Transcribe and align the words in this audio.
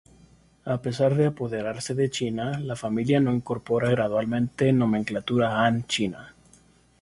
A 0.65 0.81
pesar 0.81 1.13
de 1.13 1.27
apoderarse 1.27 1.93
de 1.93 2.09
China, 2.09 2.57
la 2.57 2.75
familia 2.75 3.19
no 3.19 3.31
incorpora 3.35 3.91
gradualmente 3.91 4.73
nomenclatura 4.73 5.63
Han 5.63 5.85
china. 5.85 6.33